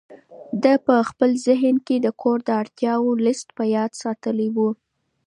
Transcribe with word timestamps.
ده 0.63 0.73
په 0.85 0.95
خپل 1.09 1.31
ذهن 1.47 1.75
کې 1.85 1.95
د 1.99 2.07
کور 2.21 2.37
د 2.45 2.49
اړتیاوو 2.61 3.11
لست 3.25 3.47
په 3.57 3.63
یاد 3.75 3.91
ساتلی 4.03 4.47
و. 4.55 4.57